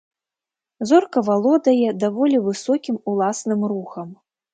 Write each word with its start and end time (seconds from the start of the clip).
Зорка 0.91 1.21
валодае 1.27 1.89
даволі 2.03 2.37
высокім 2.47 2.95
уласным 3.13 3.61
рухам. 3.75 4.09